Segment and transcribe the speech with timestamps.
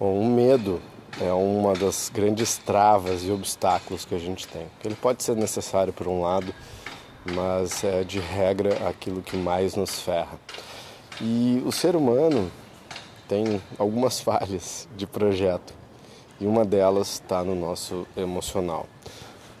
[0.00, 0.80] Bom, o medo
[1.20, 4.66] é uma das grandes travas e obstáculos que a gente tem.
[4.82, 6.54] Ele pode ser necessário por um lado,
[7.34, 10.40] mas é de regra aquilo que mais nos ferra.
[11.20, 12.50] E o ser humano
[13.28, 15.74] tem algumas falhas de projeto
[16.40, 18.86] e uma delas está no nosso emocional.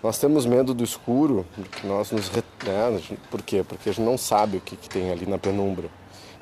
[0.02, 1.44] Nós temos medo do escuro,
[1.84, 3.18] nós nos né?
[3.30, 3.62] por quê?
[3.62, 5.90] Porque a gente não sabe o que, que tem ali na penumbra.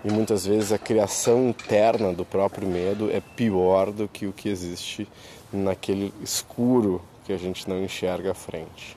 [0.05, 4.49] E muitas vezes a criação interna do próprio medo é pior do que o que
[4.49, 5.09] existe
[5.53, 8.97] naquele escuro que a gente não enxerga à frente.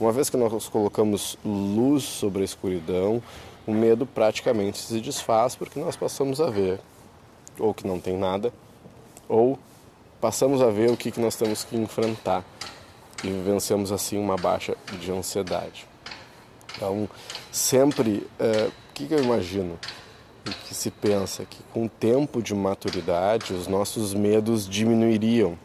[0.00, 3.22] Uma vez que nós colocamos luz sobre a escuridão,
[3.66, 6.80] o medo praticamente se desfaz porque nós passamos a ver
[7.58, 8.52] ou que não tem nada,
[9.28, 9.58] ou
[10.20, 12.44] passamos a ver o que, nós temos que enfrentar
[13.22, 15.86] e vivenciamos assim uma baixa de ansiedade.
[16.76, 17.08] Então,
[17.50, 19.78] sempre, é, o que, que eu imagino?
[20.50, 25.58] Que se pensa que com o tempo de maturidade os nossos medos diminuiriam.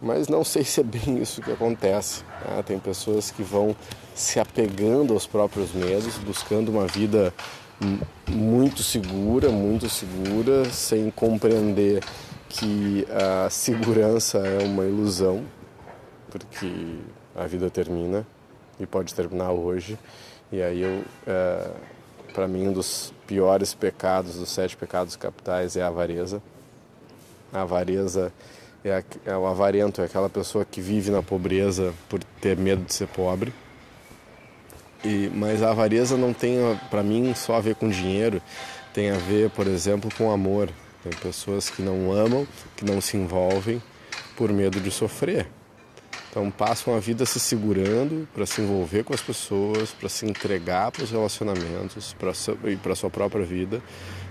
[0.00, 2.22] Mas não sei se é bem isso que acontece.
[2.46, 2.62] Né?
[2.62, 3.74] Tem pessoas que vão
[4.14, 7.32] se apegando aos próprios medos, buscando uma vida
[8.30, 12.02] muito segura, muito segura, sem compreender
[12.48, 15.44] que a segurança é uma ilusão,
[16.30, 16.98] porque
[17.34, 18.26] a vida termina
[18.78, 19.98] e pode terminar hoje.
[20.52, 21.70] E aí eu, é,
[22.34, 26.42] para mim, um dos piores pecados, dos sete pecados capitais, é a avareza.
[27.52, 28.30] A avareza
[28.84, 32.92] é, é o avarento, é aquela pessoa que vive na pobreza por ter medo de
[32.92, 33.52] ser pobre
[35.04, 36.56] e, mas a avareza não tem,
[36.90, 38.40] para mim, só a ver com dinheiro,
[38.94, 40.70] tem a ver, por exemplo, com amor.
[41.02, 43.82] Tem pessoas que não amam, que não se envolvem
[44.34, 45.46] por medo de sofrer.
[46.34, 50.90] Então passam a vida se segurando para se envolver com as pessoas, para se entregar
[50.90, 52.32] para os relacionamentos pra,
[52.68, 53.80] e para a sua própria vida,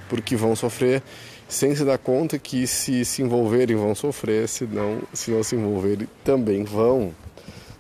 [0.09, 1.01] porque vão sofrer
[1.47, 5.55] sem se dar conta que se se envolverem vão sofrer, se não se, não se
[5.55, 7.15] envolverem também vão.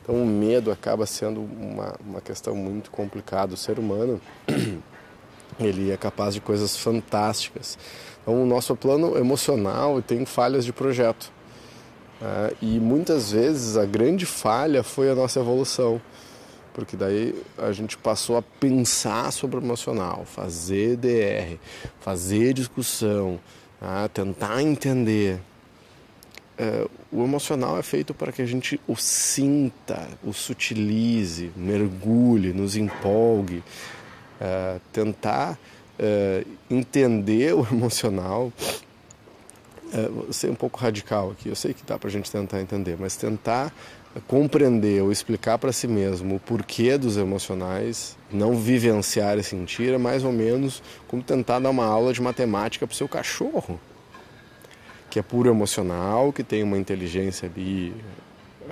[0.01, 3.55] Então o medo acaba sendo uma, uma questão muito complicada.
[3.55, 4.21] O ser humano
[5.59, 7.77] ele é capaz de coisas fantásticas.
[8.21, 11.29] Então o nosso plano emocional tem falhas de projeto.
[12.23, 16.01] Uh, e muitas vezes a grande falha foi a nossa evolução.
[16.73, 21.57] Porque daí a gente passou a pensar sobre o emocional, fazer DR,
[21.99, 23.39] fazer discussão,
[23.81, 25.39] uh, tentar entender
[26.57, 32.75] é, o emocional é feito para que a gente o sinta, o sutilize, mergulhe, nos
[32.75, 33.63] empolgue,
[34.39, 35.57] é, tentar
[36.69, 38.51] entender o emocional.
[39.93, 42.59] É, vou ser um pouco radical aqui, eu sei que dá para a gente tentar
[42.59, 43.71] entender, mas tentar
[44.27, 49.97] compreender ou explicar para si mesmo o porquê dos emocionais, não vivenciar e sentir, é
[49.97, 53.79] mais ou menos como tentar dar uma aula de matemática para o seu cachorro
[55.13, 57.93] que é puro emocional, que tem uma inteligência ali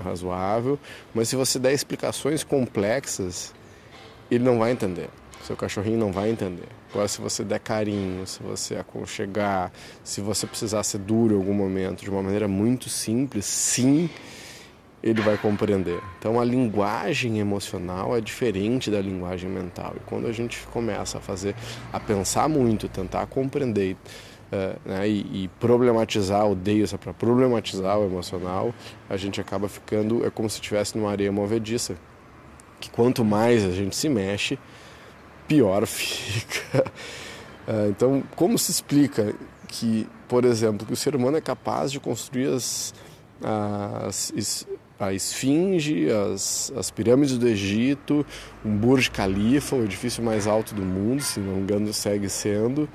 [0.04, 0.80] razoável,
[1.14, 3.54] mas se você der explicações complexas,
[4.32, 5.08] ele não vai entender.
[5.44, 6.68] Seu cachorrinho não vai entender.
[6.92, 9.72] Agora, se você der carinho, se você aconchegar,
[10.04, 14.10] se você precisar ser duro em algum momento, de uma maneira muito simples, sim,
[15.04, 16.00] ele vai compreender.
[16.20, 19.96] Então, a linguagem emocional é diferente da linguagem mental.
[19.98, 21.56] E quando a gente começa a fazer,
[21.92, 23.96] a pensar muito, tentar compreender
[24.52, 28.74] uh, né, e, e, problematizar, odeio essa para problematizar o emocional,
[29.10, 31.96] a gente acaba ficando, é como se estivesse numa areia movediça,
[32.80, 34.60] que quanto mais a gente se mexe,
[35.52, 36.86] pior fica.
[37.68, 39.36] Uh, então, como se explica
[39.68, 42.94] que, por exemplo, que o ser humano é capaz de construir as,
[44.08, 44.66] as
[44.98, 48.26] a esfinge, as, as pirâmides do Egito,
[48.64, 52.88] um Burj Khalifa, o edifício mais alto do mundo, se não me engano segue sendo,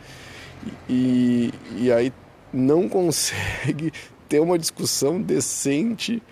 [0.88, 2.12] e, e aí
[2.53, 3.93] não consegue
[4.28, 6.23] ter uma discussão decente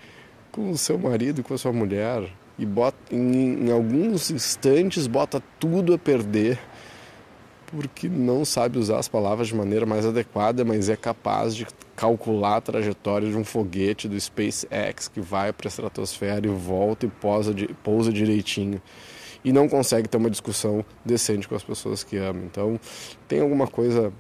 [0.53, 5.43] com o seu marido, com a sua mulher e bota em, em, alguns instantes bota
[5.59, 6.59] tudo a perder
[7.67, 11.67] porque não sabe usar as palavras de maneira mais adequada, mas é capaz de
[11.97, 17.07] calcular a trajetória de um foguete do SpaceX que vai para a estratosfera e volta
[17.07, 17.53] e pousa,
[17.83, 18.81] pousa direitinho
[19.45, 22.41] e não consegue ter uma discussão decente com as pessoas que ama.
[22.45, 22.81] Então,
[23.29, 24.13] tem alguma coisa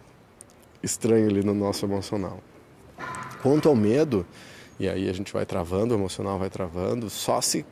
[0.82, 2.40] estranho ali no nosso emocional.
[3.42, 4.26] Quanto ao medo,
[4.78, 7.64] e aí a gente vai travando, o emocional vai travando, só se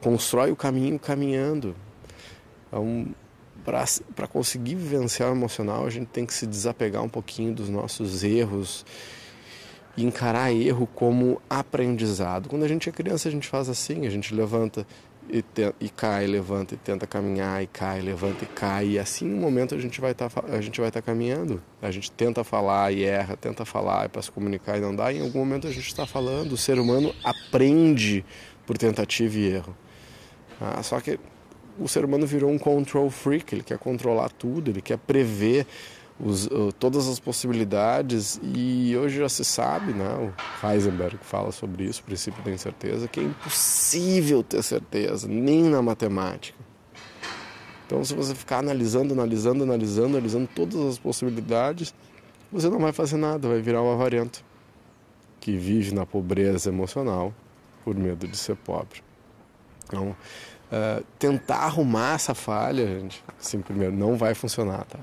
[0.00, 1.74] constrói o caminho caminhando.
[2.68, 3.06] Então,
[4.14, 8.24] para conseguir vivenciar o emocional, a gente tem que se desapegar um pouquinho dos nossos
[8.24, 8.84] erros
[9.96, 12.48] e encarar erro como aprendizado.
[12.48, 14.86] Quando a gente é criança, a gente faz assim, a gente levanta
[15.28, 18.86] e, te, e cai, levanta e tenta caminhar e cai, levanta e cai.
[18.90, 21.62] E assim, no momento a gente vai tá, estar tá caminhando.
[21.82, 25.12] A gente tenta falar e erra, tenta falar para se comunicar e não dá.
[25.12, 26.52] E em algum momento a gente está falando.
[26.52, 28.24] O ser humano aprende
[28.68, 29.74] por tentativa e erro.
[30.60, 31.18] Ah, só que
[31.80, 33.54] o ser humano virou um control freak.
[33.54, 34.70] Ele quer controlar tudo.
[34.70, 35.66] Ele quer prever
[36.20, 36.46] os,
[36.78, 40.06] todas as possibilidades e hoje já se sabe, né?
[40.62, 45.62] O Heisenberg fala sobre isso, o princípio da incerteza, que é impossível ter certeza, nem
[45.62, 46.58] na matemática.
[47.86, 51.94] Então, se você ficar analisando, analisando, analisando, analisando todas as possibilidades,
[52.52, 54.44] você não vai fazer nada, vai virar um avarento
[55.40, 57.32] que vive na pobreza emocional
[57.84, 59.02] por medo de ser pobre.
[59.86, 64.98] Então, uh, tentar arrumar essa falha, gente, assim, primeiro, não vai funcionar, tá?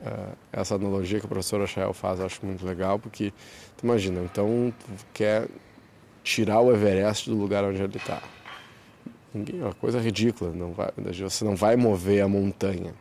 [0.00, 3.32] Uh, essa analogia que a professora Chael faz eu acho muito legal, porque,
[3.76, 4.72] tu imagina, então
[5.12, 5.48] quer
[6.22, 8.22] tirar o Everest do lugar onde ele está.
[9.34, 10.90] É uma coisa ridícula, não vai,
[11.22, 12.94] você não vai mover a montanha.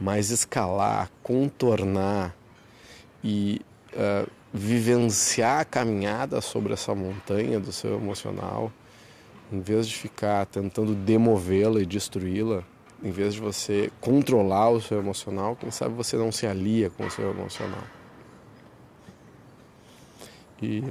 [0.00, 2.34] Mas escalar, contornar
[3.22, 3.60] e
[3.92, 8.70] uh, vivenciar a caminhada sobre essa montanha do seu emocional,
[9.52, 12.62] em vez de ficar tentando demovê-la e destruí-la,
[13.02, 17.04] em vez de você controlar o seu emocional, quem sabe você não se alia com
[17.04, 17.82] o seu emocional.
[20.62, 20.84] E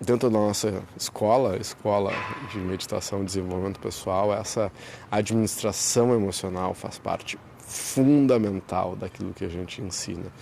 [0.00, 2.12] dentro da nossa escola, escola
[2.52, 4.70] de meditação e desenvolvimento pessoal, essa
[5.10, 10.32] administração emocional faz parte fundamental daquilo que a gente ensina.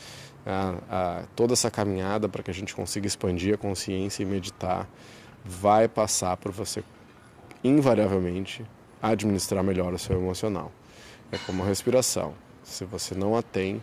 [0.46, 4.88] A, a, toda essa caminhada para que a gente consiga expandir a consciência e meditar
[5.44, 6.84] vai passar por você,
[7.64, 8.64] invariavelmente,
[9.02, 10.70] administrar melhor o seu emocional.
[11.32, 12.34] É como a respiração.
[12.62, 13.82] Se você não a tem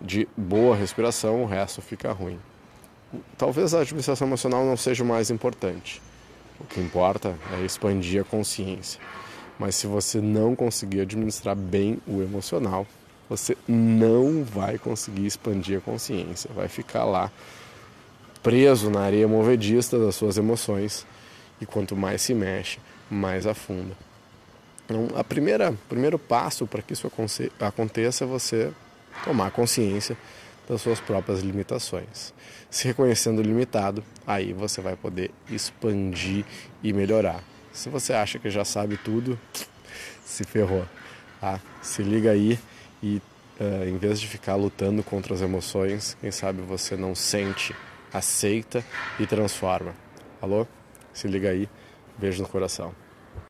[0.00, 2.38] de boa respiração, o resto fica ruim.
[3.36, 6.02] Talvez a administração emocional não seja o mais importante.
[6.58, 9.00] O que importa é expandir a consciência.
[9.58, 12.86] Mas se você não conseguir administrar bem o emocional,
[13.36, 16.50] você não vai conseguir expandir a consciência.
[16.54, 17.32] Vai ficar lá
[18.42, 21.06] preso na areia movediça das suas emoções
[21.58, 22.78] e quanto mais se mexe,
[23.10, 23.96] mais afunda.
[24.84, 27.10] Então, a primeira primeiro passo para que isso
[27.58, 28.70] aconteça é você
[29.24, 30.14] tomar consciência
[30.68, 32.34] das suas próprias limitações.
[32.70, 36.44] Se reconhecendo limitado, aí você vai poder expandir
[36.82, 37.42] e melhorar.
[37.72, 39.38] Se você acha que já sabe tudo,
[40.22, 40.84] se ferrou.
[41.40, 41.58] Tá?
[41.80, 42.58] Se liga aí
[43.02, 43.20] e
[43.60, 47.74] uh, em vez de ficar lutando contra as emoções, quem sabe você não sente,
[48.12, 48.84] aceita
[49.18, 49.94] e transforma.
[50.40, 50.66] Alô?
[51.12, 51.68] Se liga aí.
[52.18, 52.94] Beijo no coração.